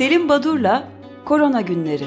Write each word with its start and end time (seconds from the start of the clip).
Selim 0.00 0.28
Badur'la 0.28 0.88
Korona 1.24 1.60
Günleri. 1.60 2.04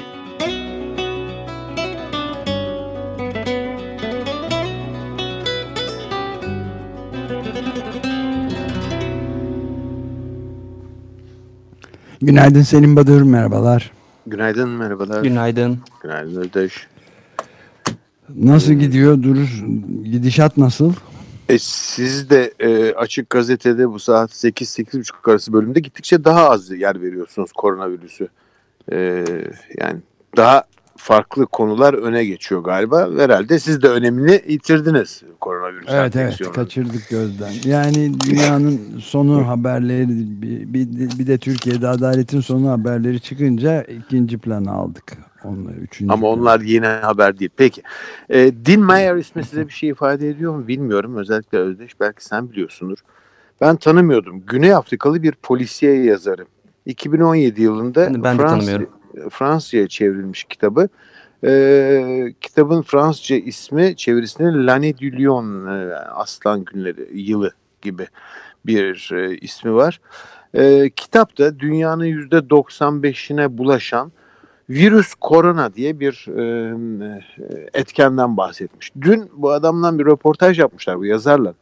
Günaydın 12.22 12.62
Selim 12.62 12.96
Badur, 12.96 13.22
merhabalar. 13.22 13.90
Günaydın, 14.26 14.68
merhabalar. 14.68 15.22
Günaydın. 15.22 15.78
Günaydın 16.02 16.40
Ödeş. 16.40 16.86
Nasıl 18.36 18.72
gidiyor? 18.72 19.22
Dur, 19.22 19.64
gidişat 20.04 20.56
nasıl? 20.56 20.92
E, 21.48 21.58
siz 21.58 22.30
de 22.30 22.52
e, 22.60 22.94
Açık 22.94 23.30
Gazete'de 23.30 23.90
bu 23.90 23.98
saat 23.98 24.30
8-8.30 24.30 25.30
arası 25.30 25.52
bölümde 25.52 25.80
gittikçe 25.80 26.24
daha 26.24 26.50
az 26.50 26.70
yer 26.70 27.02
veriyorsunuz 27.02 27.52
koronavirüsü. 27.52 28.28
E, 28.92 29.24
yani 29.78 30.00
daha 30.36 30.64
farklı 30.96 31.46
konular 31.46 31.94
öne 31.94 32.24
geçiyor 32.24 32.60
galiba. 32.60 33.08
Herhalde 33.18 33.58
siz 33.58 33.82
de 33.82 33.88
önemini 33.88 34.42
yitirdiniz 34.48 35.22
koronavirüs 35.40 35.86
Evet 35.88 36.16
evet 36.16 36.52
kaçırdık 36.52 37.08
gözden. 37.10 37.52
Yani 37.64 38.12
dünyanın 38.20 38.80
sonu 38.98 39.48
haberleri 39.48 40.08
bir, 40.08 40.74
bir, 40.74 41.18
bir 41.18 41.26
de 41.26 41.38
Türkiye'de 41.38 41.88
adaletin 41.88 42.40
sonu 42.40 42.70
haberleri 42.70 43.20
çıkınca 43.20 43.82
ikinci 43.82 44.38
plana 44.38 44.72
aldık. 44.72 45.12
Onlar, 45.44 45.74
üçüncü 45.74 46.12
Ama 46.12 46.20
plan. 46.20 46.38
onlar 46.38 46.60
yeni 46.60 46.86
haber 46.86 47.38
değil. 47.38 47.50
Peki. 47.56 47.82
E, 48.30 48.38
Dean 48.66 48.80
Meyer 48.80 49.16
ismi 49.16 49.44
size 49.44 49.68
bir 49.68 49.72
şey 49.72 49.88
ifade 49.88 50.28
ediyor 50.28 50.54
mu 50.54 50.68
bilmiyorum. 50.68 51.16
Özellikle 51.16 51.58
Özdeş 51.58 52.00
belki 52.00 52.24
sen 52.24 52.50
biliyorsundur. 52.50 52.98
Ben 53.60 53.76
tanımıyordum. 53.76 54.42
Güney 54.46 54.74
Afrikalı 54.74 55.22
bir 55.22 55.32
polisiye 55.32 56.04
yazarı. 56.04 56.46
2017 56.86 57.62
yılında 57.62 58.24
ben 58.24 58.36
Frans, 58.36 58.68
Fransızca 59.30 59.88
çevrilmiş 59.88 60.44
kitabı. 60.44 60.88
Ee, 61.44 62.34
kitabın 62.40 62.82
Fransızca 62.82 63.36
ismi 63.36 63.96
çevirisinde 63.96 64.48
L'année 64.48 64.98
du 64.98 65.18
Lion, 65.18 65.66
e, 65.66 65.94
Aslan 65.94 66.64
Günleri, 66.64 67.08
yılı 67.12 67.52
gibi 67.82 68.06
bir 68.66 69.10
e, 69.12 69.36
ismi 69.36 69.74
var. 69.74 70.00
E, 70.54 70.90
kitapta 70.90 71.58
dünyanın 71.58 72.04
%95'ine 72.04 73.58
bulaşan 73.58 74.12
virüs 74.70 75.14
korona 75.14 75.74
diye 75.74 76.00
bir 76.00 76.26
e, 76.38 77.22
etkenden 77.74 78.36
bahsetmiş. 78.36 78.92
Dün 79.00 79.30
bu 79.36 79.50
adamdan 79.50 79.98
bir 79.98 80.04
röportaj 80.04 80.58
yapmışlar 80.58 80.98
bu 80.98 81.04
yazarlar. 81.04 81.54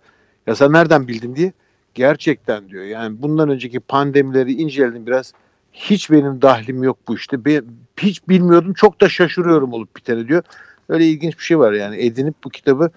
Ya 0.47 0.55
sen 0.55 0.73
nereden 0.73 1.09
bildin 1.09 1.37
diye. 1.37 1.53
Gerçekten 1.95 2.69
diyor. 2.69 2.85
Yani 2.85 3.23
bundan 3.23 3.49
önceki 3.49 3.81
pandemileri 3.81 4.53
inceledim 4.53 5.07
biraz. 5.07 5.33
Hiç 5.73 6.11
benim 6.11 6.43
dahlim 6.43 6.83
yok 6.83 6.99
bu 7.09 7.17
işte. 7.17 7.45
Ben, 7.45 7.65
hiç 8.01 8.29
bilmiyordum. 8.29 8.73
Çok 8.73 9.01
da 9.01 9.09
şaşırıyorum 9.09 9.73
olup 9.73 9.97
bitene 9.97 10.29
diyor. 10.29 10.43
Öyle 10.89 11.07
ilginç 11.07 11.39
bir 11.39 11.45
şey 11.45 11.59
var 11.59 11.73
yani. 11.73 11.97
Edinip 11.97 12.35
bu 12.45 12.49
kitabı 12.49 12.91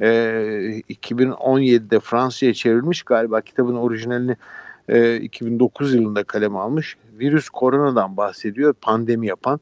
e, 0.00 0.06
2017'de 0.90 2.00
Fransa'ya 2.00 2.54
çevrilmiş. 2.54 3.02
Galiba 3.02 3.40
kitabın 3.40 3.74
orijinalini 3.74 4.36
e, 4.88 5.16
2009 5.16 5.94
yılında 5.94 6.24
kaleme 6.24 6.58
almış. 6.58 6.96
Virüs 7.18 7.48
koronadan 7.48 8.16
bahsediyor. 8.16 8.72
Pandemi 8.72 9.26
yapan 9.26 9.60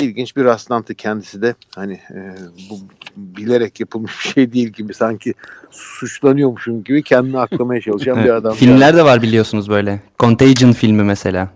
ilginç 0.00 0.36
bir 0.36 0.44
rastlantı 0.44 0.94
kendisi 0.94 1.42
de 1.42 1.54
hani 1.74 1.92
e, 1.92 2.34
bu 2.70 2.78
bilerek 3.16 3.80
yapılmış 3.80 4.24
bir 4.24 4.30
şey 4.30 4.52
değil 4.52 4.68
gibi 4.68 4.94
sanki 4.94 5.34
suçlanıyormuşum 5.70 6.84
gibi 6.84 7.02
kendini 7.02 7.38
aklamaya 7.38 7.80
çalışan 7.80 8.24
bir 8.24 8.30
adam. 8.30 8.54
Filmler 8.54 8.96
de 8.96 9.04
var 9.04 9.22
biliyorsunuz 9.22 9.70
böyle. 9.70 10.00
Contagion 10.18 10.72
filmi 10.72 11.02
mesela. 11.02 11.48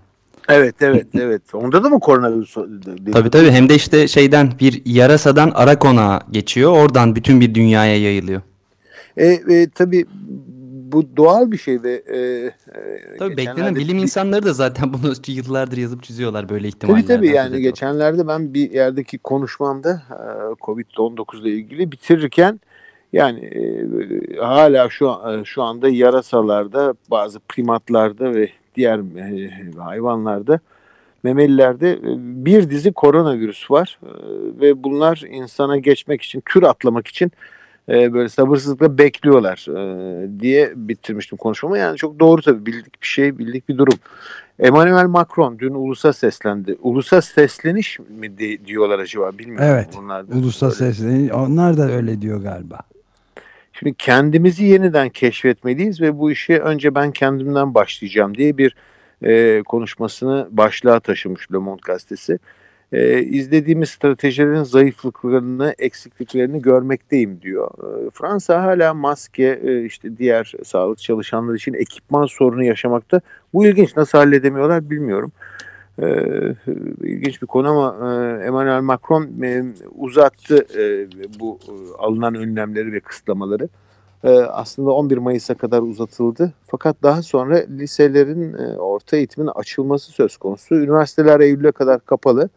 Evet 0.52 0.74
evet 0.80 1.06
evet. 1.14 1.54
Onda 1.54 1.84
da 1.84 1.88
mı 1.88 2.00
koronavirüs? 2.00 2.54
Tabii 3.12 3.30
tabii 3.30 3.50
hem 3.50 3.68
de 3.68 3.74
işte 3.74 4.08
şeyden 4.08 4.52
bir 4.60 4.82
yarasadan 4.84 5.52
ara 5.54 5.78
konağa 5.78 6.20
geçiyor. 6.30 6.72
Oradan 6.72 7.16
bütün 7.16 7.40
bir 7.40 7.54
dünyaya 7.54 7.96
yayılıyor. 8.00 8.42
E, 9.16 9.26
e, 9.26 9.70
tabii 9.70 10.06
bu 10.92 11.16
doğal 11.16 11.50
bir 11.52 11.58
şey 11.58 11.82
ve 11.82 12.02
e, 12.06 12.18
e 12.18 12.52
tabii 13.18 13.36
beklenen 13.36 13.74
bilim 13.74 13.98
insanları 13.98 14.44
da 14.44 14.52
zaten 14.52 14.92
bunu 14.92 15.12
yıllardır 15.26 15.76
yazıp 15.76 16.02
çiziyorlar 16.02 16.48
böyle 16.48 16.68
ihtimaller. 16.68 17.02
Tabii 17.02 17.16
tabii 17.16 17.28
yani 17.28 17.60
geçenlerde 17.60 18.28
ben 18.28 18.54
bir 18.54 18.70
yerdeki 18.70 19.18
konuşmamda 19.18 20.02
e, 20.10 20.14
Covid-19 20.52 21.40
ile 21.40 21.50
ilgili 21.50 21.92
bitirirken 21.92 22.60
yani 23.12 23.40
e, 23.40 23.86
hala 24.36 24.88
şu 24.90 25.06
e, 25.06 25.44
şu 25.44 25.62
anda 25.62 25.88
yarasalarda 25.88 26.94
bazı 27.10 27.40
primatlarda 27.40 28.34
ve 28.34 28.48
diğer 28.80 28.98
e, 28.98 29.50
hayvanlarda 29.78 30.60
memelilerde 31.22 31.92
e, 31.92 32.00
bir 32.44 32.70
dizi 32.70 32.92
koronavirüs 32.92 33.70
var 33.70 33.98
e, 34.02 34.10
ve 34.60 34.84
bunlar 34.84 35.22
insana 35.30 35.78
geçmek 35.78 36.22
için 36.22 36.42
tür 36.46 36.62
atlamak 36.62 37.06
için 37.06 37.32
böyle 37.88 38.28
sabırsızlıkla 38.28 38.98
bekliyorlar 38.98 39.66
diye 40.40 40.72
bitirmiştim 40.76 41.38
konuşmamı. 41.38 41.78
Yani 41.78 41.96
çok 41.96 42.20
doğru 42.20 42.42
tabii 42.42 42.66
bildik 42.66 43.02
bir 43.02 43.06
şey, 43.06 43.38
bildik 43.38 43.68
bir 43.68 43.78
durum. 43.78 43.94
Emmanuel 44.58 45.06
Macron 45.06 45.58
dün 45.58 45.74
ulusa 45.74 46.12
seslendi. 46.12 46.76
Ulusa 46.82 47.22
sesleniş 47.22 47.98
mi 47.98 48.38
diyorlar 48.66 48.98
acaba 48.98 49.38
bilmiyorum. 49.38 49.66
Evet. 49.68 49.88
Onlar 50.00 50.28
da 50.28 50.34
ulusa 50.34 50.70
sesleniş. 50.70 51.32
Onlar 51.32 51.76
da 51.76 51.90
öyle 51.90 52.22
diyor 52.22 52.42
galiba. 52.42 52.78
Şimdi 53.72 53.94
kendimizi 53.98 54.64
yeniden 54.64 55.08
keşfetmeliyiz 55.08 56.00
ve 56.00 56.18
bu 56.18 56.30
işi 56.30 56.58
önce 56.58 56.94
ben 56.94 57.12
kendimden 57.12 57.74
başlayacağım 57.74 58.36
diye 58.36 58.58
bir 58.58 58.76
e, 59.22 59.62
konuşmasını 59.62 60.48
başlığa 60.50 61.00
taşımış 61.00 61.52
Le 61.52 61.58
Monde 61.58 61.80
gazetesi. 61.84 62.38
E, 62.92 63.22
izlediğimiz 63.22 63.90
stratejilerin 63.90 64.62
zayıflıklarını, 64.62 65.74
eksikliklerini 65.78 66.62
görmekteyim 66.62 67.42
diyor. 67.42 67.70
E, 68.06 68.10
Fransa 68.10 68.62
hala 68.62 68.94
maske, 68.94 69.60
e, 69.64 69.84
işte 69.84 70.16
diğer 70.16 70.52
sağlık 70.64 70.98
çalışanları 70.98 71.56
için 71.56 71.74
ekipman 71.74 72.26
sorunu 72.26 72.64
yaşamakta. 72.64 73.20
Bu 73.54 73.66
ilginç. 73.66 73.96
Nasıl 73.96 74.18
halledemiyorlar 74.18 74.90
bilmiyorum. 74.90 75.32
E, 76.02 76.06
ilginç 77.02 77.42
bir 77.42 77.46
konu 77.46 77.68
ama 77.68 77.96
e, 78.12 78.44
Emmanuel 78.46 78.80
Macron 78.80 79.42
e, 79.42 79.64
uzattı 79.98 80.66
e, 80.78 81.08
bu 81.40 81.58
e, 81.68 81.72
alınan 81.98 82.34
önlemleri 82.34 82.92
ve 82.92 83.00
kısıtlamaları. 83.00 83.68
E, 84.24 84.30
aslında 84.30 84.90
11 84.90 85.18
Mayıs'a 85.18 85.54
kadar 85.54 85.82
uzatıldı. 85.82 86.52
Fakat 86.66 86.96
daha 87.02 87.22
sonra 87.22 87.56
liselerin 87.56 88.52
e, 88.54 88.78
orta 88.78 89.16
eğitimin 89.16 89.50
açılması 89.54 90.12
söz 90.12 90.36
konusu. 90.36 90.74
Üniversiteler 90.74 91.40
Eylül'e 91.40 91.72
kadar 91.72 92.00
kapalı. 92.04 92.48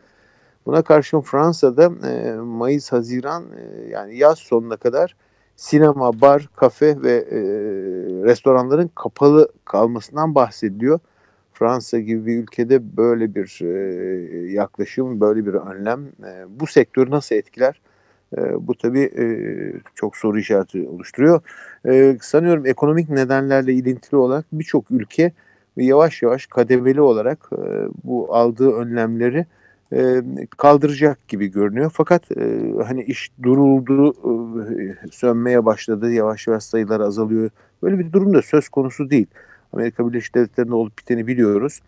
Buna 0.65 0.81
karşın 0.81 1.21
Fransa'da 1.21 2.07
e, 2.07 2.33
Mayıs, 2.33 2.91
Haziran 2.91 3.43
e, 3.43 3.89
yani 3.89 4.17
yaz 4.17 4.39
sonuna 4.39 4.77
kadar 4.77 5.15
sinema, 5.55 6.21
bar, 6.21 6.49
kafe 6.55 7.01
ve 7.01 7.11
e, 7.11 7.39
restoranların 8.25 8.91
kapalı 8.95 9.47
kalmasından 9.65 10.35
bahsediliyor. 10.35 10.99
Fransa 11.53 11.99
gibi 11.99 12.25
bir 12.25 12.43
ülkede 12.43 12.97
böyle 12.97 13.35
bir 13.35 13.59
e, 13.61 14.51
yaklaşım, 14.51 15.19
böyle 15.21 15.45
bir 15.45 15.53
önlem 15.53 16.01
e, 16.25 16.59
bu 16.59 16.67
sektörü 16.67 17.11
nasıl 17.11 17.35
etkiler? 17.35 17.81
E, 18.37 18.67
bu 18.67 18.75
tabii 18.75 19.11
e, 19.17 19.25
çok 19.95 20.17
soru 20.17 20.39
işareti 20.39 20.87
oluşturuyor. 20.87 21.41
E, 21.87 22.17
sanıyorum 22.21 22.65
ekonomik 22.65 23.09
nedenlerle 23.09 23.73
ilintili 23.73 24.17
olarak 24.17 24.45
birçok 24.51 24.91
ülke 24.91 25.31
yavaş 25.77 26.21
yavaş 26.21 26.45
kademeli 26.45 27.01
olarak 27.01 27.49
e, 27.53 27.87
bu 28.03 28.35
aldığı 28.35 28.71
önlemleri 28.71 29.45
e, 29.93 30.21
kaldıracak 30.57 31.27
gibi 31.27 31.47
görünüyor. 31.47 31.91
Fakat 31.93 32.31
e, 32.37 32.73
hani 32.87 33.03
iş 33.03 33.31
duruldu, 33.43 34.13
e, 34.13 35.09
sönmeye 35.11 35.65
başladı, 35.65 36.11
yavaş 36.11 36.47
yavaş 36.47 36.63
sayılar 36.63 36.99
azalıyor. 36.99 37.49
Böyle 37.83 37.99
bir 37.99 38.11
durum 38.11 38.33
da 38.33 38.41
söz 38.41 38.69
konusu 38.69 39.09
değil. 39.09 39.27
Amerika 39.73 40.07
Birleşik 40.09 40.35
Devletleri'nde 40.35 40.75
olup 40.75 40.97
biteni 40.97 41.27
biliyoruz. 41.27 41.79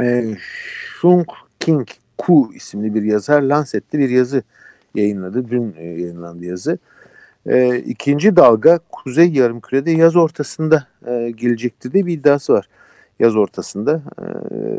E, 0.00 0.34
Shung 1.00 1.28
King 1.60 1.88
Ku 2.18 2.50
isimli 2.54 2.94
bir 2.94 3.02
yazar 3.02 3.42
Lancet'te 3.42 3.98
bir 3.98 4.10
yazı 4.10 4.42
yayınladı. 4.94 5.48
Dün 5.48 5.74
e, 5.78 5.84
yayınlandı 5.84 6.44
yazı. 6.44 6.78
E, 7.46 7.78
ikinci 7.78 8.36
dalga 8.36 8.80
Kuzey 8.92 9.32
Yarımküre'de 9.32 9.90
yaz 9.90 10.16
ortasında 10.16 10.86
e, 11.06 11.30
gelecektir 11.30 11.92
diye 11.92 12.06
bir 12.06 12.12
iddiası 12.12 12.52
var. 12.52 12.68
Yaz 13.20 13.36
ortasında. 13.36 14.02
E, 14.18 14.24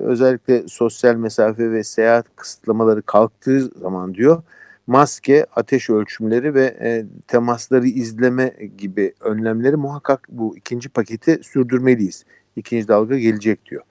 özellikle 0.03 0.67
sosyal 0.67 1.15
mesafe 1.15 1.71
ve 1.71 1.83
seyahat 1.83 2.25
kısıtlamaları 2.35 3.01
kalktığı 3.01 3.61
zaman 3.61 4.13
diyor 4.13 4.43
maske, 4.87 5.45
ateş 5.55 5.89
ölçümleri 5.89 6.53
ve 6.53 6.65
e, 6.81 7.05
temasları 7.27 7.87
izleme 7.87 8.55
gibi 8.77 9.13
önlemleri 9.21 9.75
muhakkak 9.75 10.27
bu 10.29 10.57
ikinci 10.57 10.89
paketi 10.89 11.39
sürdürmeliyiz. 11.43 12.25
İkinci 12.55 12.87
dalga 12.87 13.17
gelecek 13.17 13.65
diyor. 13.65 13.81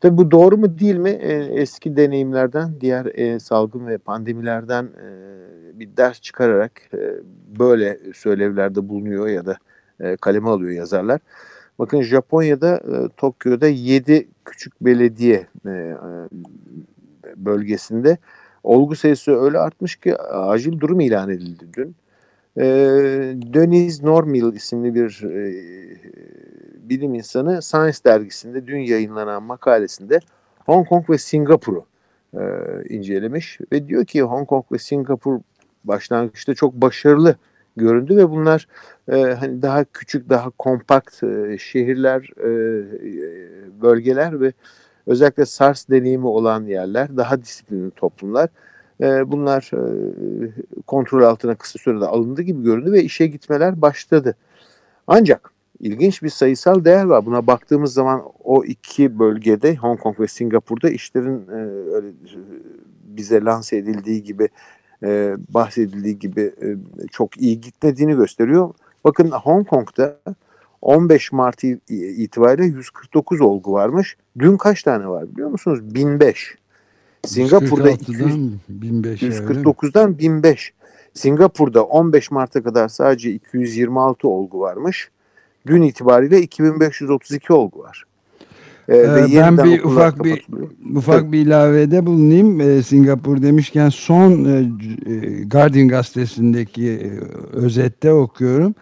Tabii 0.00 0.16
bu 0.16 0.30
doğru 0.30 0.56
mu 0.56 0.78
değil 0.78 0.96
mi? 0.96 1.10
E, 1.10 1.32
eski 1.34 1.96
deneyimlerden, 1.96 2.80
diğer 2.80 3.06
e, 3.06 3.40
salgın 3.40 3.86
ve 3.86 3.98
pandemilerden 3.98 4.84
e, 4.84 5.08
bir 5.80 5.96
ders 5.96 6.20
çıkararak 6.20 6.72
e, 6.94 6.98
böyle 7.58 7.98
söylevlerde 8.14 8.88
bulunuyor 8.88 9.28
ya 9.28 9.46
da 9.46 9.56
e, 10.00 10.16
kaleme 10.16 10.48
alıyor 10.48 10.70
yazarlar. 10.70 11.20
Bakın 11.78 12.02
Japonya'da 12.02 12.76
e, 12.76 13.08
Tokyo'da 13.16 13.66
7 13.66 14.28
küçük 14.44 14.80
belediye 14.80 15.46
e, 15.66 15.70
e, 15.70 15.96
bölgesinde 17.36 18.18
olgu 18.66 18.96
sayısı 18.96 19.40
öyle 19.40 19.58
artmış 19.58 19.96
ki 19.96 20.16
acil 20.16 20.80
durum 20.80 21.00
ilan 21.00 21.30
edildi 21.30 21.64
dün. 21.72 21.96
E, 22.56 22.64
Deniz 23.54 24.02
Normil 24.02 24.54
isimli 24.54 24.94
bir 24.94 25.22
e, 25.24 25.44
bilim 26.88 27.14
insanı 27.14 27.62
Science 27.62 27.98
dergisinde 28.06 28.66
dün 28.66 28.78
yayınlanan 28.78 29.42
makalesinde 29.42 30.20
Hong 30.66 30.88
Kong 30.88 31.10
ve 31.10 31.18
Singapur'u 31.18 31.84
e, 32.34 32.42
incelemiş 32.88 33.58
ve 33.72 33.88
diyor 33.88 34.04
ki 34.04 34.22
Hong 34.22 34.48
Kong 34.48 34.64
ve 34.72 34.78
Singapur 34.78 35.40
başlangıçta 35.84 36.54
çok 36.54 36.74
başarılı 36.74 37.36
göründü 37.76 38.16
ve 38.16 38.30
bunlar 38.30 38.68
e, 39.08 39.22
hani 39.22 39.62
daha 39.62 39.84
küçük, 39.84 40.30
daha 40.30 40.50
kompakt 40.50 41.22
e, 41.22 41.58
şehirler, 41.58 42.30
e, 42.40 42.50
bölgeler 43.82 44.40
ve 44.40 44.52
özellikle 45.06 45.46
SARS 45.46 45.88
deneyimi 45.88 46.26
olan 46.26 46.64
yerler, 46.64 47.16
daha 47.16 47.42
disiplinli 47.42 47.90
toplumlar. 47.90 48.48
E, 49.00 49.30
bunlar 49.30 49.70
e, 49.72 50.52
kontrol 50.86 51.22
altına 51.22 51.54
kısa 51.54 51.78
sürede 51.78 52.06
alındı 52.06 52.42
gibi 52.42 52.62
göründü 52.62 52.92
ve 52.92 53.02
işe 53.02 53.26
gitmeler 53.26 53.82
başladı. 53.82 54.36
Ancak 55.06 55.50
ilginç 55.80 56.22
bir 56.22 56.28
sayısal 56.28 56.84
değer 56.84 57.04
var. 57.04 57.26
Buna 57.26 57.46
baktığımız 57.46 57.92
zaman 57.92 58.22
o 58.44 58.64
iki 58.64 59.18
bölgede 59.18 59.76
Hong 59.76 60.00
Kong 60.00 60.20
ve 60.20 60.26
Singapur'da 60.26 60.90
işlerin 60.90 61.38
e, 61.38 61.60
bize 63.04 63.44
lanse 63.44 63.76
edildiği 63.76 64.22
gibi 64.22 64.48
bahsedildiği 65.48 66.18
gibi 66.18 66.52
çok 67.10 67.40
iyi 67.40 67.60
gitmediğini 67.60 68.16
gösteriyor. 68.16 68.74
Bakın 69.04 69.30
Hong 69.30 69.68
Kong'da 69.68 70.18
15 70.82 71.32
Mart 71.32 71.64
itibariyle 71.88 72.64
149 72.64 73.40
olgu 73.40 73.72
varmış. 73.72 74.16
Dün 74.38 74.56
kaç 74.56 74.82
tane 74.82 75.08
var 75.08 75.24
biliyor 75.32 75.48
musunuz? 75.48 75.94
1005. 75.94 76.56
Singapur'da 77.26 77.96
1005 78.68 79.22
149'dan 79.22 80.18
1005. 80.18 80.72
Singapur'da 81.14 81.84
15 81.84 82.30
Mart'a 82.30 82.62
kadar 82.62 82.88
sadece 82.88 83.30
226 83.30 84.28
olgu 84.28 84.60
varmış. 84.60 85.10
Dün 85.66 85.82
itibariyle 85.82 86.40
2532 86.42 87.52
olgu 87.52 87.78
var. 87.78 88.04
Ee, 88.88 88.96
ee 88.96 89.36
ben 89.36 89.58
bir 89.58 89.84
ufak 89.84 90.24
bir 90.24 90.46
ufak 90.96 91.22
evet. 91.22 91.32
bir 91.32 91.38
ilavede 91.38 92.06
bulunayım. 92.06 92.60
Ee, 92.60 92.82
Singapur 92.82 93.42
demişken 93.42 93.88
son 93.88 94.44
e, 94.44 94.58
e 95.12 95.44
Guardian 95.44 95.88
gazetesindeki 95.88 96.90
e, 96.90 97.10
özette 97.56 98.12
okuyorum. 98.12 98.74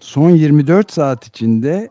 Son 0.00 0.30
24 0.30 0.92
saat 0.92 1.26
içinde 1.26 1.88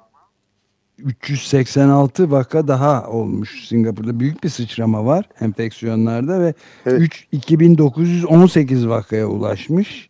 386 0.97 2.31
vaka 2.31 2.67
daha 2.67 3.07
olmuş 3.07 3.67
Singapur'da. 3.67 4.19
Büyük 4.19 4.44
bir 4.44 4.50
sıçrama 4.50 5.06
var 5.06 5.25
enfeksiyonlarda 5.41 6.41
ve 6.41 6.53
evet. 6.85 7.01
3 7.01 7.27
2918 7.31 8.88
vakaya 8.88 9.27
ulaşmış. 9.27 10.09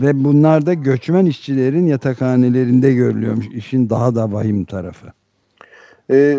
Ve 0.00 0.24
bunlar 0.24 0.66
da 0.66 0.74
göçmen 0.74 1.26
işçilerin 1.26 1.86
yatakhanelerinde 1.86 2.94
görülüyormuş. 2.94 3.46
İşin 3.46 3.90
daha 3.90 4.14
da 4.14 4.32
vahim 4.32 4.64
tarafı. 4.64 5.06
E, 6.10 6.38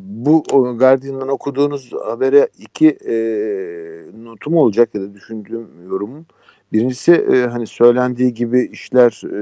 bu 0.00 0.42
Guardian'dan 0.78 1.28
okuduğunuz 1.28 1.92
habere 1.92 2.48
iki 2.58 2.88
e, 2.88 3.14
notum 4.24 4.54
olacak 4.54 4.94
ya 4.94 5.00
da 5.00 5.14
düşündüğüm 5.14 5.68
yorumum. 5.90 6.26
Birincisi 6.72 7.12
e, 7.12 7.46
hani 7.46 7.66
söylendiği 7.66 8.34
gibi 8.34 8.68
işler 8.72 9.22
e, 9.24 9.40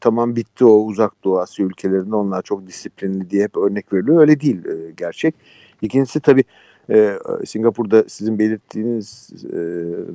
tamam 0.00 0.36
bitti 0.36 0.64
o 0.64 0.84
uzak 0.84 1.24
doğu 1.24 1.38
Asya 1.38 1.66
ülkelerinde 1.66 2.16
onlar 2.16 2.42
çok 2.42 2.66
disiplinli 2.66 3.30
diye 3.30 3.44
hep 3.44 3.56
örnek 3.56 3.92
veriliyor. 3.92 4.20
Öyle 4.20 4.40
değil 4.40 4.66
e, 4.66 4.90
gerçek. 4.96 5.34
İkincisi 5.82 6.20
tabii 6.20 6.44
e, 6.90 7.18
Singapur'da 7.46 8.04
sizin 8.08 8.38
belirttiğiniz 8.38 9.30
e, 9.52 9.58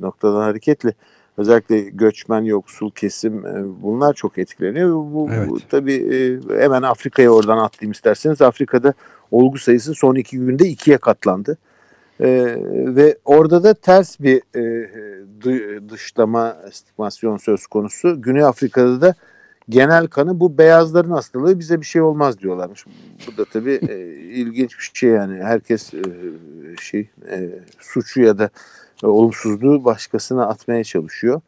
noktadan 0.00 0.40
hareketle 0.40 0.92
özellikle 1.36 1.80
göçmen 1.80 2.42
yoksul 2.42 2.90
kesim 2.90 3.46
e, 3.46 3.82
bunlar 3.82 4.14
çok 4.14 4.38
etkileniyor. 4.38 4.94
Bu, 4.94 5.28
evet. 5.32 5.48
bu 5.48 5.58
tabii 5.68 5.94
e, 5.94 6.62
hemen 6.62 6.82
Afrika'ya 6.82 7.30
oradan 7.30 7.58
atlayayım 7.58 7.92
isterseniz. 7.92 8.42
Afrika'da 8.42 8.94
olgu 9.30 9.58
sayısı 9.58 9.94
son 9.94 10.14
iki 10.14 10.38
günde 10.38 10.68
ikiye 10.68 10.98
katlandı. 10.98 11.58
Ee, 12.20 12.56
ve 12.68 13.18
orada 13.24 13.64
da 13.64 13.74
ters 13.74 14.20
bir 14.20 14.42
e, 14.56 15.88
dışlama 15.88 16.56
stigmasyon 16.72 17.36
söz 17.36 17.66
konusu. 17.66 18.22
Güney 18.22 18.44
Afrika'da 18.44 19.00
da 19.00 19.14
genel 19.68 20.06
kanı 20.06 20.40
bu 20.40 20.58
beyazların 20.58 21.10
hastalığı 21.10 21.58
bize 21.58 21.80
bir 21.80 21.86
şey 21.86 22.02
olmaz 22.02 22.38
diyorlarmış. 22.38 22.84
Bu 23.26 23.36
da 23.36 23.44
tabii 23.44 23.80
e, 23.88 23.96
ilginç 24.14 24.78
bir 24.78 24.90
şey 24.94 25.10
yani. 25.10 25.42
Herkes 25.42 25.94
e, 25.94 26.02
şey 26.80 27.10
e, 27.30 27.50
suçu 27.80 28.20
ya 28.20 28.38
da 28.38 28.44
e, 28.44 28.50
olumsuzluğu 29.06 29.84
başkasına 29.84 30.46
atmaya 30.46 30.84
çalışıyor. 30.84 31.40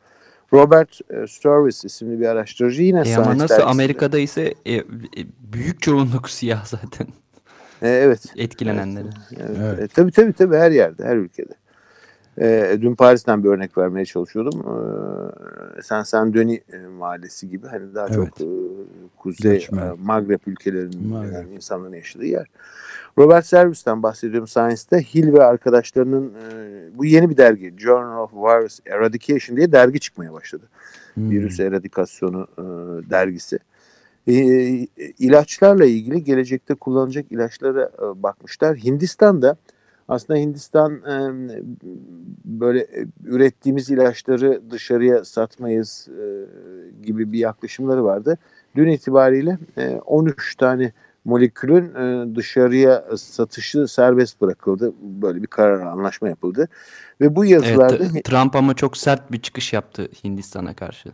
Robert 0.52 1.00
e, 1.10 1.26
Sturvis 1.26 1.84
isimli 1.84 2.20
bir 2.20 2.26
araştırıcı 2.26 2.82
yine 2.82 3.02
e 3.06 3.16
ama 3.16 3.38
nasıl 3.38 3.62
Amerika'da 3.62 4.18
ise 4.18 4.54
e, 4.66 4.74
e, 4.74 4.84
büyük 5.52 5.82
çoğunluk 5.82 6.30
siyah 6.30 6.64
zaten. 6.64 7.06
E, 7.82 7.88
evet. 7.88 8.24
Etkilenenleri. 8.36 9.08
Evet. 9.36 9.56
evet. 9.58 9.80
E, 9.80 9.88
tabii 9.88 10.12
tabii 10.12 10.32
tabii 10.32 10.56
her 10.56 10.70
yerde, 10.70 11.04
her 11.04 11.16
ülkede. 11.16 11.54
E, 12.40 12.78
dün 12.80 12.94
Paris'ten 12.94 13.44
bir 13.44 13.48
örnek 13.48 13.78
vermeye 13.78 14.04
çalışıyordum. 14.04 14.60
E, 15.78 15.82
Sen 15.82 16.02
Sen 16.02 16.34
Döni 16.34 16.62
e, 16.72 16.78
mahallesi 16.78 17.48
gibi 17.48 17.66
hani 17.66 17.94
daha 17.94 18.06
evet. 18.06 18.16
çok 18.16 18.40
e, 18.40 18.44
kuzey 19.24 19.68
e, 19.72 19.76
Magreb 20.02 20.40
ülkelerinin 20.46 21.08
Magreb. 21.08 21.32
Yani 21.32 21.54
insanların 21.54 21.94
yaşadığı 21.94 22.26
yer. 22.26 22.46
Robert 23.18 23.46
Servis'ten 23.46 24.02
bahsediyorum 24.02 24.48
Science'da. 24.48 24.96
Hill 24.96 25.32
ve 25.32 25.42
arkadaşlarının 25.42 26.32
e, 26.34 26.98
bu 26.98 27.04
yeni 27.04 27.30
bir 27.30 27.36
dergi 27.36 27.74
Journal 27.78 28.22
of 28.22 28.32
Virus 28.32 28.80
Eradication 28.86 29.56
diye 29.56 29.72
dergi 29.72 30.00
çıkmaya 30.00 30.32
başladı. 30.32 30.64
Hmm. 31.14 31.30
Virüs 31.30 31.60
eradikasyonu 31.60 32.48
e, 32.58 32.62
dergisi. 33.10 33.58
E, 34.26 34.34
ilaçlarla 35.18 35.84
ilgili 35.84 36.24
gelecekte 36.24 36.74
kullanacak 36.74 37.32
ilaçlara 37.32 37.90
e, 37.98 38.22
bakmışlar. 38.22 38.76
Hindistan'da 38.76 39.56
aslında 40.08 40.38
Hindistan 40.38 41.02
böyle 42.44 42.80
e, 42.80 43.06
ürettiğimiz 43.24 43.90
ilaçları 43.90 44.62
dışarıya 44.70 45.24
satmayız 45.24 46.08
gibi 47.02 47.32
bir 47.32 47.38
yaklaşımları 47.38 48.04
vardı. 48.04 48.38
Dün 48.76 48.88
itibariyle 48.88 49.58
e, 49.76 49.90
13 49.90 50.56
tane 50.56 50.92
molekülün 51.24 51.94
dışarıya 52.34 53.04
satışı 53.16 53.88
serbest 53.88 54.40
bırakıldı. 54.40 54.92
Böyle 55.00 55.42
bir 55.42 55.46
karar 55.46 55.80
anlaşma 55.80 56.28
yapıldı. 56.28 56.68
Ve 57.20 57.36
bu 57.36 57.44
yazılarda... 57.44 57.96
Evet, 57.96 58.24
Trump 58.24 58.56
ama 58.56 58.74
çok 58.74 58.96
sert 58.96 59.32
bir 59.32 59.42
çıkış 59.42 59.72
yaptı 59.72 60.08
Hindistan'a 60.24 60.74
karşı. 60.74 61.12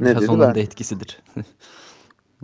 Ne 0.00 0.10
Biraz 0.10 0.28
onun 0.28 0.54
da 0.54 0.60
etkisidir. 0.60 1.22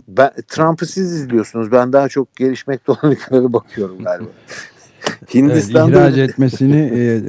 ben 0.07 0.31
Trump'ı 0.47 0.85
siz 0.85 1.13
izliyorsunuz. 1.13 1.71
Ben 1.71 1.93
daha 1.93 2.09
çok 2.09 2.35
gelişmekte 2.35 2.91
olan 2.91 3.11
ülkelere 3.11 3.53
bakıyorum 3.53 4.03
galiba. 4.03 4.29
Hindistan'da 5.33 6.01
evet, 6.01 6.17
ihraç 6.17 6.29
etmesini 6.29 6.91
e, 6.95 7.21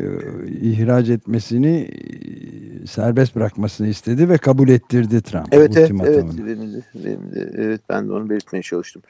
ihraç 0.61 1.09
etmesini 1.09 1.77
e, 1.77 2.87
serbest 2.87 3.37
bırakmasını 3.37 3.89
istedi 3.89 4.29
ve 4.29 4.39
kabul 4.39 4.69
ettirdi 4.69 5.23
Trump. 5.23 5.47
Evet 5.53 5.77
evet, 5.77 5.91
evet 6.05 6.25
benim 6.47 6.73
de, 6.75 6.83
benim 6.95 7.33
de, 7.33 7.51
evet 7.55 7.81
ben 7.89 8.09
de 8.09 8.13
onu 8.13 8.31
belirtmeye 8.31 8.63
çalıştım. 8.63 9.03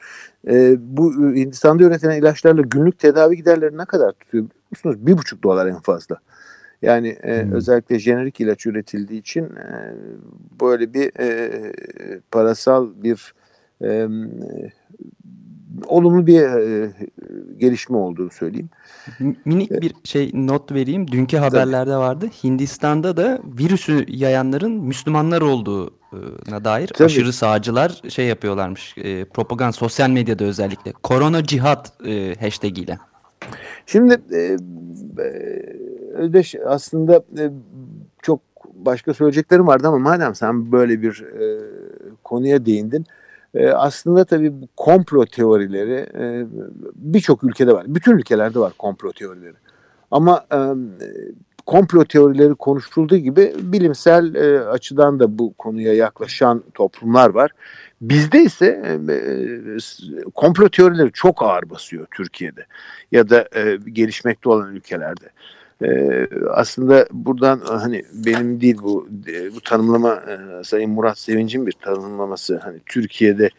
E, 0.47 0.75
bu 0.79 1.13
Hindistan'da 1.13 1.83
üretilen 1.83 2.19
ilaçlarla 2.19 2.61
günlük 2.61 2.99
tedavi 2.99 3.35
giderleri 3.35 3.77
ne 3.77 3.85
kadar 3.85 4.11
tutuyor 4.11 4.43
biliyor 4.43 4.55
musunuz? 4.71 4.95
Bir 4.99 5.17
buçuk 5.17 5.43
dolar 5.43 5.67
en 5.67 5.79
fazla. 5.79 6.17
Yani 6.81 7.07
e, 7.07 7.43
hmm. 7.43 7.51
özellikle 7.51 7.99
jenerik 7.99 8.41
ilaç 8.41 8.65
üretildiği 8.65 9.19
için 9.19 9.43
e, 9.43 9.93
böyle 10.61 10.93
bir 10.93 11.19
e, 11.19 11.51
parasal 12.31 12.89
bir 13.03 13.33
e, 13.83 14.07
olumlu 15.87 16.27
bir 16.27 16.41
e, 16.41 16.93
gelişme 17.57 17.97
olduğunu 17.97 18.31
söyleyeyim. 18.31 18.69
Minik 19.45 19.71
bir 19.71 19.93
şey 20.03 20.31
not 20.33 20.71
vereyim. 20.71 21.07
Dünkü 21.07 21.37
haberlerde 21.37 21.95
vardı. 21.95 22.29
Hindistan'da 22.43 23.17
da 23.17 23.39
virüsü 23.59 24.05
yayanların 24.07 24.71
Müslümanlar 24.71 25.41
olduğuna 25.41 26.65
dair 26.65 26.87
Tabii. 26.87 27.05
aşırı 27.05 27.33
sağcılar 27.33 28.01
şey 28.09 28.25
yapıyorlarmış. 28.25 28.95
E, 28.97 29.25
propaganda 29.25 29.71
sosyal 29.71 30.09
medyada 30.09 30.43
özellikle. 30.43 30.91
Korona 30.91 31.43
cihat 31.43 31.93
e, 32.07 32.35
hashtag 32.39 32.77
ile. 32.77 32.97
Şimdi 33.85 34.21
e, 34.33 34.57
Ödeş 36.13 36.55
aslında 36.65 37.15
e, 37.15 37.51
çok 38.21 38.39
başka 38.73 39.13
söyleyeceklerim 39.13 39.67
vardı 39.67 39.87
ama 39.87 39.99
madem 39.99 40.35
sen 40.35 40.71
böyle 40.71 41.01
bir 41.01 41.21
e, 41.21 41.61
konuya 42.23 42.65
değindin. 42.65 43.01
E, 43.01 43.20
aslında 43.59 44.25
tabii 44.25 44.53
komplo 44.77 45.25
teorileri 45.25 46.07
e, 46.17 46.45
birçok 46.95 47.43
ülkede 47.43 47.73
var. 47.73 47.85
Bütün 47.87 48.17
ülkelerde 48.17 48.59
var 48.59 48.73
komplo 48.77 49.11
teorileri. 49.11 49.55
Ama 50.11 50.45
e, 50.53 50.59
komplo 51.65 52.05
teorileri 52.05 52.55
konuşulduğu 52.55 53.17
gibi 53.17 53.53
bilimsel 53.61 54.35
e, 54.35 54.59
açıdan 54.59 55.19
da 55.19 55.39
bu 55.39 55.53
konuya 55.53 55.93
yaklaşan 55.93 56.63
toplumlar 56.73 57.29
var. 57.29 57.51
Bizde 58.01 58.43
ise 58.43 58.65
e, 58.85 59.13
e, 59.13 60.21
komplo 60.35 60.69
teorileri 60.69 61.11
çok 61.11 61.43
ağır 61.43 61.69
basıyor 61.69 62.07
Türkiye'de 62.11 62.65
ya 63.11 63.29
da 63.29 63.47
e, 63.55 63.77
gelişmekte 63.91 64.49
olan 64.49 64.75
ülkelerde. 64.75 65.29
E, 65.83 66.27
aslında 66.49 67.07
buradan 67.11 67.61
hani 67.65 68.03
benim 68.13 68.61
değil 68.61 68.77
bu 68.83 69.07
e, 69.27 69.55
bu 69.55 69.61
tanımlama 69.61 70.13
e, 70.13 70.63
Sayın 70.63 70.89
Murat 70.89 71.19
Sevinç'in 71.19 71.67
bir 71.67 71.71
tanımlaması 71.71 72.57
hani 72.57 72.79
Türkiye'de 72.85 73.49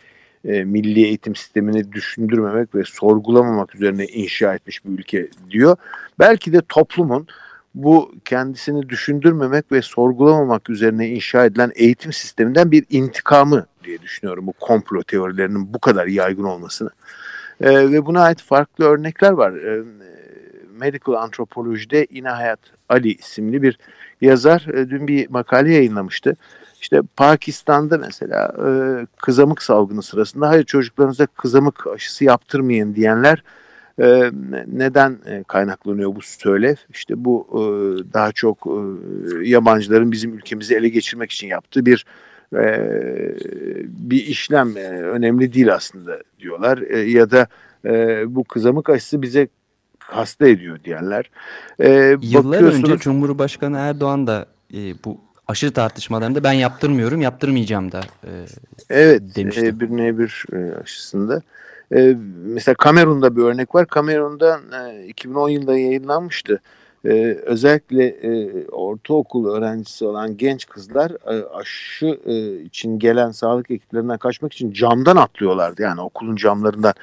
e, 0.44 0.64
milli 0.64 1.04
eğitim 1.04 1.36
sistemini 1.36 1.92
düşündürmemek 1.92 2.74
ve 2.74 2.82
sorgulamamak 2.84 3.74
üzerine 3.74 4.06
inşa 4.06 4.54
etmiş 4.54 4.84
bir 4.84 4.98
ülke 4.98 5.28
diyor. 5.50 5.76
Belki 6.18 6.52
de 6.52 6.60
toplumun 6.68 7.26
bu 7.74 8.14
kendisini 8.24 8.88
düşündürmemek 8.88 9.72
ve 9.72 9.82
sorgulamamak 9.82 10.70
üzerine 10.70 11.08
inşa 11.08 11.44
edilen 11.44 11.72
eğitim 11.74 12.12
sisteminden 12.12 12.70
bir 12.70 12.84
intikamı 12.90 13.66
diye 13.84 14.02
düşünüyorum 14.02 14.46
bu 14.46 14.52
komplo 14.52 15.02
teorilerinin 15.02 15.74
bu 15.74 15.78
kadar 15.78 16.06
yaygın 16.06 16.44
olmasını. 16.44 16.90
E, 17.60 17.92
ve 17.92 18.06
buna 18.06 18.22
ait 18.22 18.42
farklı 18.42 18.84
örnekler 18.84 19.30
var. 19.30 19.52
E, 19.52 19.82
Medical 20.82 21.14
Antropolojide 21.14 22.06
İnahayat 22.10 22.60
Ali 22.88 23.14
isimli 23.14 23.62
bir 23.62 23.78
yazar 24.20 24.66
e, 24.74 24.90
dün 24.90 25.08
bir 25.08 25.30
makale 25.30 25.74
yayınlamıştı. 25.74 26.36
İşte 26.80 27.00
Pakistan'da 27.16 27.98
mesela 27.98 28.54
e, 28.66 28.70
kızamık 29.16 29.62
salgını 29.62 30.02
sırasında 30.02 30.48
hayır 30.48 30.64
çocuklarınıza 30.64 31.26
kızamık 31.26 31.86
aşısı 31.86 32.24
yaptırmayın 32.24 32.94
diyenler 32.94 33.42
e, 34.00 34.30
neden 34.66 35.18
e, 35.26 35.42
kaynaklanıyor 35.42 36.16
bu 36.16 36.22
söylev? 36.22 36.76
İşte 36.94 37.24
bu 37.24 37.46
e, 37.50 37.62
daha 38.12 38.32
çok 38.32 38.66
e, 38.66 39.48
yabancıların 39.48 40.12
bizim 40.12 40.34
ülkemizi 40.34 40.74
ele 40.74 40.88
geçirmek 40.88 41.32
için 41.32 41.46
yaptığı 41.46 41.86
bir 41.86 42.06
e, 42.54 42.88
bir 43.86 44.26
işlem 44.26 44.76
e, 44.76 44.88
önemli 44.90 45.52
değil 45.52 45.74
aslında 45.74 46.18
diyorlar. 46.40 46.78
E, 46.78 46.98
ya 46.98 47.30
da 47.30 47.46
e, 47.84 48.24
bu 48.34 48.44
kızamık 48.44 48.90
aşısı 48.90 49.22
bize 49.22 49.48
hasta 50.12 50.48
ediyor 50.48 50.78
diyenler. 50.84 51.30
E, 51.80 52.16
Yıllar 52.22 52.62
önce 52.62 52.98
Cumhurbaşkanı 52.98 53.78
Erdoğan 53.78 54.26
da 54.26 54.46
e, 54.74 54.78
bu 55.04 55.20
aşırı 55.48 55.72
tartışmalarında 55.72 56.44
ben 56.44 56.52
yaptırmıyorum, 56.52 57.20
yaptırmayacağım 57.20 57.92
da 57.92 58.00
e, 58.24 58.30
evet, 58.90 59.22
demişti. 59.36 59.60
Evet, 59.64 59.80
bir 59.80 59.90
nevi 59.90 60.28
e, 60.52 60.80
aşısında. 60.82 61.42
E, 61.94 62.16
mesela 62.44 62.74
Kamerun'da 62.74 63.36
bir 63.36 63.42
örnek 63.42 63.74
var. 63.74 63.86
Kamerun'da 63.86 64.60
e, 64.90 65.06
2010 65.06 65.48
yılında 65.48 65.78
yayınlanmıştı. 65.78 66.60
E, 67.04 67.38
özellikle 67.46 68.06
e, 68.06 68.66
ortaokul 68.66 69.48
öğrencisi 69.48 70.04
olan 70.04 70.36
genç 70.36 70.66
kızlar 70.66 71.10
e, 71.10 71.44
aşı 71.44 72.18
e, 72.26 72.62
için 72.62 72.98
gelen 72.98 73.30
sağlık 73.30 73.70
ekiplerinden 73.70 74.18
kaçmak 74.18 74.52
için 74.52 74.72
camdan 74.72 75.16
atlıyorlardı. 75.16 75.82
Yani 75.82 76.00
okulun 76.00 76.36
camlarından 76.36 76.94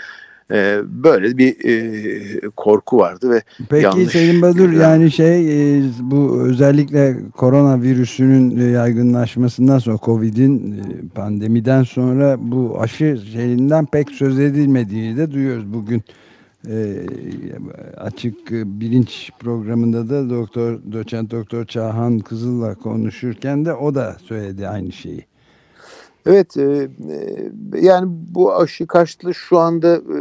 e, 0.51 0.79
böyle 0.85 1.37
bir 1.37 1.65
e, 1.65 2.49
korku 2.49 2.97
vardı 2.97 3.29
ve 3.29 3.43
Peki 3.69 3.83
yanlış 3.83 4.11
Sayın 4.11 4.41
Badur 4.41 4.71
yani 4.71 5.11
şey 5.11 5.77
e, 5.77 5.83
bu 5.99 6.41
özellikle 6.41 7.17
koronavirüsünün 7.37 8.71
yaygınlaşmasından 8.71 9.79
sonra 9.79 9.97
Covid'in 10.03 10.71
e, 10.71 11.07
pandemiden 11.15 11.83
sonra 11.83 12.37
bu 12.39 12.81
aşı 12.81 13.21
şeyinden 13.33 13.85
pek 13.85 14.09
söz 14.09 14.39
edilmediğini 14.39 15.17
de 15.17 15.31
duyuyoruz 15.31 15.73
bugün. 15.73 16.03
E, 16.67 17.05
açık 17.97 18.51
bilinç 18.51 19.31
programında 19.39 20.09
da 20.09 20.29
doktor 20.29 20.79
doçent 20.91 21.31
doktor 21.31 21.65
Çağhan 21.65 22.19
Kızıl'la 22.19 22.75
konuşurken 22.75 23.65
de 23.65 23.73
o 23.73 23.95
da 23.95 24.17
söyledi 24.27 24.67
aynı 24.67 24.91
şeyi. 24.91 25.28
Evet 26.25 26.57
e, 26.57 26.61
e, 26.61 27.79
yani 27.81 28.07
bu 28.09 28.55
aşı 28.55 28.87
karşılığı 28.87 29.33
şu 29.33 29.59
anda 29.59 29.95
e, 29.95 30.17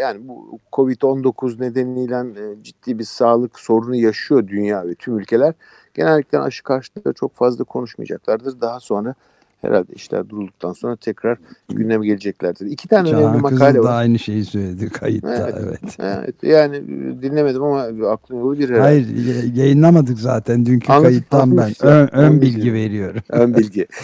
yani 0.00 0.28
bu 0.28 0.58
Covid-19 0.72 1.60
nedeniyle 1.60 2.16
e, 2.16 2.62
ciddi 2.62 2.98
bir 2.98 3.04
sağlık 3.04 3.58
sorunu 3.58 3.96
yaşıyor 3.96 4.48
dünya 4.48 4.86
ve 4.86 4.94
tüm 4.94 5.18
ülkeler. 5.18 5.54
Genellikle 5.94 6.38
aşı 6.38 6.62
karşılığı 6.62 7.12
çok 7.12 7.36
fazla 7.36 7.64
konuşmayacaklardır. 7.64 8.60
Daha 8.60 8.80
sonra 8.80 9.14
herhalde 9.62 9.92
işler 9.92 10.28
durulduktan 10.28 10.72
sonra 10.72 10.96
tekrar 10.96 11.38
gündeme 11.68 12.06
geleceklerdir. 12.06 12.66
İki 12.66 12.88
tane 12.88 13.10
Çağan 13.10 13.22
önemli 13.22 13.40
makale 13.40 13.78
var. 13.78 13.84
da 13.84 13.92
aynı 13.92 14.18
şeyi 14.18 14.44
söyledi 14.44 14.88
kayıtta 14.90 15.50
evet. 15.50 15.78
Evet. 15.82 15.98
evet. 15.98 16.34
Yani 16.42 16.86
dinlemedim 17.22 17.62
ama 17.62 17.80
aklım 18.10 18.40
yolu 18.40 18.58
bir 18.58 18.68
herhalde. 18.68 18.82
Hayır 18.82 19.54
yayınlamadık 19.54 20.18
zaten 20.18 20.66
dünkü 20.66 20.92
Anladım, 20.92 21.10
kayıttan 21.10 21.56
ben. 21.56 21.72
Ön, 21.80 22.08
ön 22.12 22.40
bilgi 22.40 22.72
veriyorum. 22.72 23.22
Ön 23.28 23.54
bilgi. 23.54 23.86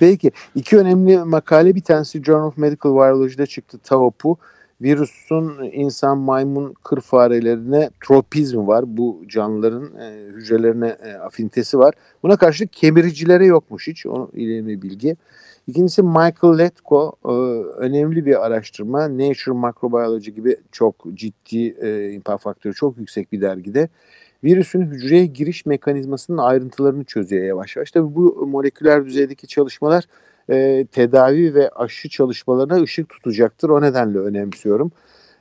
Peki 0.00 0.30
iki 0.54 0.78
önemli 0.78 1.18
makale 1.18 1.74
bir 1.74 1.80
tanesi 1.80 2.22
Journal 2.24 2.46
of 2.46 2.58
Medical 2.58 2.94
Virology'de 2.94 3.46
çıktı 3.46 3.78
Tavopu. 3.78 4.38
Virüsün 4.82 5.72
insan, 5.72 6.18
maymun, 6.18 6.74
kır 6.84 7.00
farelerine 7.00 7.90
tropizmi 8.06 8.66
var. 8.66 8.84
Bu 8.86 9.22
canlıların 9.28 9.96
e, 9.96 10.26
hücrelerine 10.34 10.96
e, 11.04 11.12
afinitesi 11.12 11.78
var. 11.78 11.94
Buna 12.22 12.36
karşı 12.36 12.66
kemiricilere 12.66 13.46
yokmuş 13.46 13.88
hiç. 13.88 14.06
O 14.06 14.30
ileri 14.34 14.82
bilgi. 14.82 15.16
İkincisi 15.66 16.02
Michael 16.02 16.58
Letko 16.58 17.16
e, 17.24 17.32
önemli 17.76 18.26
bir 18.26 18.46
araştırma. 18.46 19.00
Nature 19.00 19.54
Microbiology 19.54 20.30
gibi 20.30 20.56
çok 20.72 20.94
ciddi 21.14 21.76
e, 21.80 22.10
impact 22.12 22.42
faktörü 22.42 22.74
çok 22.74 22.98
yüksek 22.98 23.32
bir 23.32 23.40
dergide 23.40 23.88
virüsün 24.44 24.82
hücreye 24.82 25.26
giriş 25.26 25.66
mekanizmasının 25.66 26.38
ayrıntılarını 26.38 27.04
çözüyor 27.04 27.44
yavaş 27.44 27.76
yavaş. 27.76 27.90
Tabii 27.90 28.14
bu 28.14 28.46
moleküler 28.46 29.06
düzeydeki 29.06 29.46
çalışmalar 29.46 30.04
e, 30.50 30.86
tedavi 30.92 31.54
ve 31.54 31.68
aşı 31.68 32.08
çalışmalarına 32.08 32.82
ışık 32.82 33.08
tutacaktır. 33.08 33.68
O 33.68 33.82
nedenle 33.82 34.18
önemsiyorum. 34.18 34.92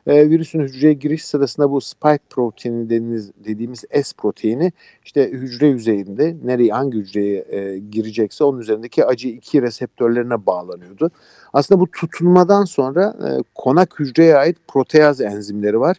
E, 0.08 0.30
virüsün 0.30 0.60
hücreye 0.60 0.94
giriş 0.94 1.26
sırasında 1.26 1.72
bu 1.72 1.82
spike 1.82 2.20
proteini 2.30 2.86
dediğimiz, 2.86 3.32
dediğimiz 3.46 3.80
S 3.80 4.16
proteini 4.18 4.72
işte 5.06 5.32
hücre 5.32 5.68
yüzeyinde 5.68 6.36
nereye 6.44 6.72
hangi 6.72 6.98
hücreye 6.98 7.46
e, 7.50 7.80
girecekse 7.80 8.44
onun 8.44 8.60
üzerindeki 8.60 9.06
acı 9.06 9.28
2 9.28 9.62
reseptörlerine 9.62 10.46
bağlanıyordu. 10.46 11.12
Aslında 11.54 11.82
bu 11.82 11.92
tutunmadan 11.92 12.66
sonra 12.66 13.16
e, 13.28 13.44
konak 13.56 14.00
hücreye 14.00 14.36
ait 14.36 14.58
proteaz 14.68 15.22
enzimleri 15.22 15.80
var 15.80 15.98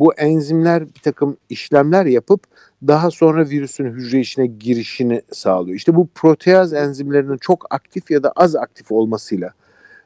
bu 0.00 0.14
enzimler 0.14 0.86
bir 0.94 1.00
takım 1.02 1.36
işlemler 1.50 2.06
yapıp 2.06 2.40
daha 2.86 3.10
sonra 3.10 3.48
virüsün 3.48 3.84
hücre 3.84 4.20
içine 4.20 4.46
girişini 4.46 5.22
sağlıyor. 5.32 5.76
İşte 5.76 5.96
bu 5.96 6.08
proteaz 6.14 6.72
enzimlerinin 6.72 7.36
çok 7.36 7.74
aktif 7.74 8.10
ya 8.10 8.22
da 8.22 8.32
az 8.36 8.56
aktif 8.56 8.92
olmasıyla 8.92 9.52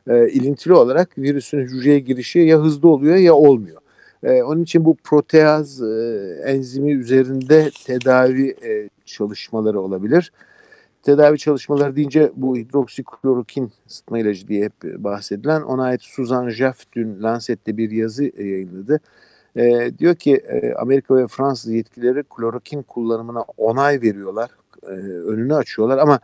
e, 0.09 0.29
ilintili 0.29 0.73
olarak 0.73 1.19
virüsün 1.19 1.59
hücreye 1.59 1.99
girişi 1.99 2.39
ya 2.39 2.59
hızlı 2.59 2.89
oluyor 2.89 3.17
ya 3.17 3.35
olmuyor. 3.35 3.81
E, 4.23 4.43
onun 4.43 4.63
için 4.63 4.85
bu 4.85 4.97
proteaz 5.05 5.83
e, 5.83 5.87
enzimi 6.45 6.93
üzerinde 6.93 7.71
tedavi 7.87 8.49
e, 8.65 8.89
çalışmaları 9.05 9.81
olabilir. 9.81 10.33
Tedavi 11.03 11.39
çalışmaları 11.39 11.97
deyince 11.97 12.33
bu 12.37 12.57
hidroksiklorokin 12.57 13.73
sıtma 13.87 14.19
ilacı 14.19 14.49
diye 14.49 14.65
hep 14.65 15.05
bahsedilen 15.05 15.63
ona 15.63 15.85
ait 15.85 16.03
Suzan 16.03 16.51
Jaff 16.51 16.77
dün 16.93 17.23
Lancet'te 17.23 17.77
bir 17.77 17.91
yazı 17.91 18.25
yayınladı. 18.25 19.01
E, 19.57 19.93
diyor 19.99 20.15
ki 20.15 20.35
e, 20.35 20.75
Amerika 20.75 21.17
ve 21.17 21.27
Fransız 21.27 21.73
yetkilileri 21.73 22.23
klorokin 22.23 22.83
kullanımına 22.83 23.45
onay 23.57 24.03
veriyorlar. 24.03 24.51
E, 24.83 24.93
önünü 25.27 25.55
açıyorlar 25.55 25.99
ama 25.99 26.21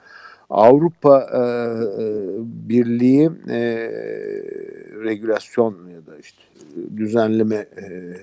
Avrupa 0.51 1.21
e, 1.33 1.39
e, 1.39 2.07
Birliği 2.69 3.31
e, 3.49 3.61
regülasyon 5.05 5.89
ya 5.89 6.07
da 6.07 6.19
işte 6.19 6.43
düzenleme 6.97 7.57
e, 7.57 8.17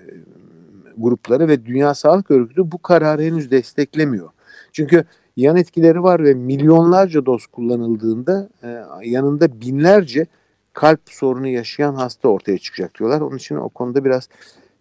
grupları 0.97 1.47
ve 1.47 1.65
Dünya 1.65 1.93
Sağlık 1.93 2.31
Örgütü 2.31 2.71
bu 2.71 2.81
kararı 2.81 3.21
henüz 3.21 3.51
desteklemiyor. 3.51 4.29
Çünkü 4.71 5.05
yan 5.37 5.57
etkileri 5.57 6.03
var 6.03 6.23
ve 6.23 6.33
milyonlarca 6.33 7.25
doz 7.25 7.47
kullanıldığında 7.47 8.49
e, 8.63 8.83
yanında 9.03 9.61
binlerce 9.61 10.27
kalp 10.73 10.99
sorunu 11.05 11.47
yaşayan 11.47 11.95
hasta 11.95 12.29
ortaya 12.29 12.57
çıkacak 12.57 12.99
diyorlar. 12.99 13.21
Onun 13.21 13.37
için 13.37 13.55
o 13.55 13.69
konuda 13.69 14.05
biraz 14.05 14.29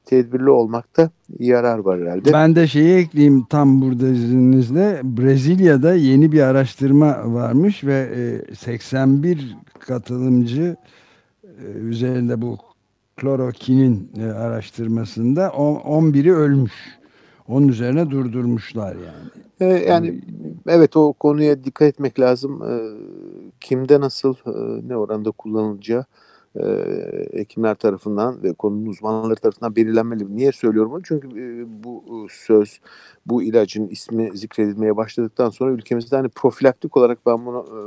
tedbirli 0.04 0.50
olmakta 0.50 1.11
yarar 1.38 1.78
var 1.78 2.00
herhalde. 2.00 2.32
Ben 2.32 2.56
de 2.56 2.66
şeyi 2.66 2.96
ekleyeyim 2.96 3.44
tam 3.44 3.82
burada 3.82 4.08
izninizle. 4.08 5.00
Brezilya'da 5.02 5.94
yeni 5.94 6.32
bir 6.32 6.40
araştırma 6.40 7.34
varmış 7.34 7.84
ve 7.84 8.08
81 8.58 9.37
e, 9.38 9.78
katılımcı 9.78 10.76
e, 11.44 11.64
üzerinde 11.64 12.42
bu 12.42 12.58
klorokinin 13.16 14.11
e, 14.20 14.25
araştırmasında 14.25 15.46
11'i 15.46 16.32
ölmüş. 16.32 16.73
Onun 17.49 17.68
üzerine 17.68 18.11
durdurmuşlar 18.11 18.96
yani. 18.96 19.84
yani 19.88 20.20
evet 20.66 20.96
o 20.96 21.12
konuya 21.12 21.64
dikkat 21.64 21.88
etmek 21.88 22.20
lazım. 22.20 22.62
Kimde 23.61 24.00
nasıl 24.00 24.34
ne 24.87 24.96
oranda 24.96 25.30
kullanılacağı 25.30 26.04
e, 26.61 26.64
hekimler 27.32 27.75
tarafından 27.75 28.42
ve 28.42 28.52
konunun 28.52 28.87
uzmanları 28.87 29.34
tarafından 29.34 29.76
belirlenmeli. 29.76 30.37
Niye 30.37 30.52
söylüyorum 30.52 30.92
bunu? 30.92 31.02
Çünkü 31.02 31.28
e, 31.28 31.64
bu 31.84 32.26
söz, 32.30 32.80
bu 33.26 33.42
ilacın 33.42 33.88
ismi 33.88 34.38
zikredilmeye 34.38 34.96
başladıktan 34.96 35.50
sonra 35.50 35.73
ülkemizde 35.73 36.16
hani 36.16 36.28
profilaktik 36.28 36.96
olarak 36.96 37.26
ben 37.26 37.46
bunu 37.46 37.66
e, 37.68 37.78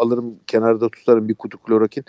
alırım 0.00 0.34
kenarda 0.46 0.88
tutarım 0.88 1.28
bir 1.28 1.34
kutu 1.34 1.58
klorokin 1.58 2.04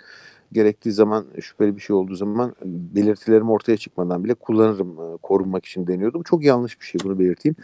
gerektiği 0.52 0.92
zaman 0.92 1.26
şüpheli 1.40 1.76
bir 1.76 1.80
şey 1.80 1.96
olduğu 1.96 2.14
zaman 2.14 2.54
belirtilerim 2.64 3.50
ortaya 3.50 3.76
çıkmadan 3.76 4.24
bile 4.24 4.34
kullanırım 4.34 4.90
e, 4.90 5.16
korunmak 5.16 5.66
için 5.66 5.86
deniyordum. 5.86 6.22
Çok 6.22 6.44
yanlış 6.44 6.80
bir 6.80 6.86
şey 6.86 7.00
bunu 7.04 7.18
belirteyim. 7.18 7.56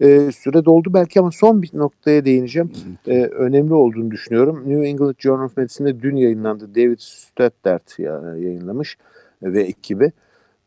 E, 0.00 0.32
süre 0.32 0.64
doldu 0.64 0.94
belki 0.94 1.20
ama 1.20 1.30
son 1.30 1.62
bir 1.62 1.70
noktaya 1.74 2.24
değineceğim. 2.24 2.72
E, 3.06 3.22
önemli 3.24 3.74
olduğunu 3.74 4.10
düşünüyorum. 4.10 4.62
New 4.66 4.88
England 4.88 5.14
Journal 5.18 5.44
of 5.44 5.56
Medicine'de 5.56 6.02
dün 6.02 6.16
yayınlandı. 6.16 6.74
David 6.74 6.98
Stoddart 6.98 7.98
yayınlamış 8.38 8.98
ve 9.42 9.62
ekibi. 9.62 10.12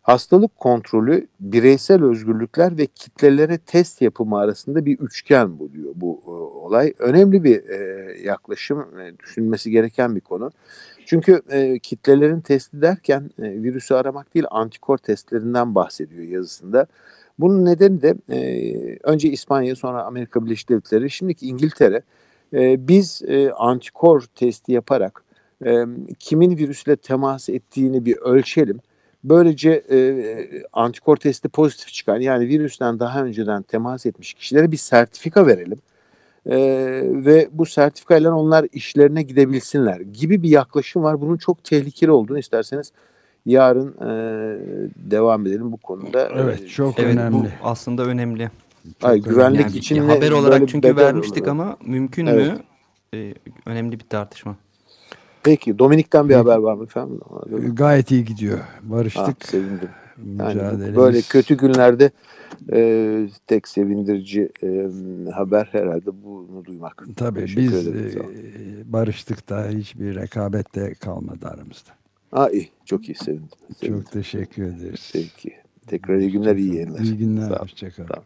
Hastalık 0.03 0.58
kontrolü, 0.58 1.27
bireysel 1.39 2.03
özgürlükler 2.03 2.77
ve 2.77 2.86
kitlelere 2.86 3.58
test 3.58 4.01
yapımı 4.01 4.38
arasında 4.38 4.86
bir 4.86 5.00
üçgen 5.00 5.60
bu 5.60 5.74
diyor 5.74 5.91
bu 5.96 6.22
e, 6.25 6.29
olay. 6.29 6.93
Önemli 7.00 7.43
bir 7.43 7.70
e, 7.70 7.77
yaklaşım, 8.22 9.00
e, 9.00 9.20
düşünülmesi 9.20 9.72
gereken 9.72 10.15
bir 10.15 10.22
konu. 10.22 10.51
Çünkü 11.05 11.41
e, 11.50 11.79
kitlelerin 11.79 12.41
testi 12.41 12.81
derken 12.81 13.29
e, 13.39 13.43
virüsü 13.43 13.93
aramak 13.93 14.33
değil 14.33 14.45
antikor 14.51 14.98
testlerinden 14.98 15.75
bahsediyor 15.75 16.24
yazısında. 16.24 16.88
Bunun 17.39 17.65
nedeni 17.65 18.01
de 18.01 18.15
e, 18.29 18.98
önce 19.03 19.29
İspanya 19.29 19.75
sonra 19.75 20.03
Amerika 20.03 20.45
Birleşik 20.45 20.69
Devletleri 20.69 21.10
şimdiki 21.10 21.48
İngiltere 21.48 22.01
e, 22.53 22.88
biz 22.88 23.22
e, 23.27 23.51
antikor 23.51 24.22
testi 24.36 24.72
yaparak 24.72 25.24
e, 25.65 25.86
kimin 26.19 26.57
virüsle 26.57 26.95
temas 26.95 27.50
ettiğini 27.50 28.05
bir 28.05 28.17
ölçelim. 28.17 28.79
Böylece 29.24 29.83
e, 29.91 29.98
antikor 30.74 31.17
testi 31.17 31.50
pozitif 31.50 31.88
çıkan 31.88 32.19
yani 32.19 32.48
virüsten 32.48 33.00
daha 33.00 33.24
önceden 33.24 33.63
temas 33.63 34.05
etmiş 34.05 34.33
kişilere 34.33 34.72
bir 34.72 34.77
sertifika 34.77 35.48
verelim. 35.48 35.77
E, 36.50 36.57
ve 37.03 37.50
bu 37.51 37.65
sertifikayla 37.65 38.35
onlar 38.35 38.67
işlerine 38.73 39.23
gidebilsinler 39.23 40.00
gibi 40.00 40.43
bir 40.43 40.50
yaklaşım 40.50 41.03
var. 41.03 41.21
Bunun 41.21 41.38
çok 41.38 41.63
tehlikeli 41.63 42.12
olduğunu 42.12 42.39
isterseniz 42.39 42.91
yarın 43.45 43.88
e, 43.88 44.09
devam 44.95 45.47
edelim 45.47 45.71
bu 45.71 45.77
konuda. 45.77 46.29
Evet 46.35 46.69
çok 46.69 47.00
evet, 47.00 47.15
önemli. 47.15 47.38
Bu 47.38 47.47
aslında 47.63 48.05
önemli. 48.05 48.51
Çok 49.01 49.09
Ay, 49.09 49.21
güvenlik 49.21 49.62
yani, 49.62 49.77
için 49.77 50.09
haber 50.09 50.31
olarak 50.31 50.69
çünkü 50.69 50.95
vermiştik 50.95 51.43
olur. 51.43 51.51
ama 51.51 51.77
mümkün 51.85 52.25
evet. 52.25 52.51
mü? 52.51 52.59
Ee, 53.13 53.33
önemli 53.65 54.00
bir 54.00 54.05
tartışma. 54.09 54.55
Peki 55.43 55.79
Dominik'ten 55.79 56.29
bir 56.29 56.35
haber 56.35 56.57
var 56.57 56.73
mı 56.73 56.83
efendim? 56.83 57.19
Gayet 57.73 58.12
iyi 58.12 58.25
gidiyor. 58.25 58.59
Barıştık. 58.81 59.43
Ha, 59.43 59.47
sevindim. 59.47 59.89
Yani 60.39 60.95
böyle 60.95 61.21
kötü 61.21 61.57
günlerde 61.57 62.12
e, 62.74 63.27
tek 63.48 63.67
sevindirici 63.67 64.50
e, 64.63 64.88
haber 65.31 65.69
herhalde 65.72 66.24
bunu 66.24 66.65
duymak. 66.65 67.05
Tabii 67.15 67.45
biz 67.57 67.88
e, 67.88 67.93
barıştık 68.86 69.50
da 69.50 69.67
hiçbir 69.67 70.15
rekabet 70.15 70.75
de 70.75 70.93
kalmadı 70.93 71.48
aramızda. 71.48 71.89
Aa, 72.31 72.50
iyi. 72.50 72.69
Çok 72.86 73.10
iyi 73.10 73.15
sevindim. 73.15 73.48
sevindim. 73.79 74.01
Çok 74.01 74.12
teşekkür 74.12 74.63
ederiz. 74.63 75.10
Peki. 75.13 75.53
Tekrar 75.88 76.17
iyi 76.17 76.31
günler, 76.31 76.55
iyi 76.55 76.75
yayınlar. 76.75 77.00
İyi 77.00 77.17
günler. 77.17 77.51
Hoşçakalın. 77.51 78.24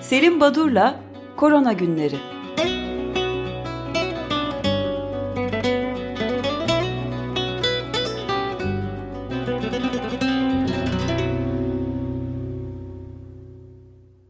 Selim 0.00 0.40
Badur'la 0.40 1.00
Korona 1.36 1.72
Günleri 1.72 2.37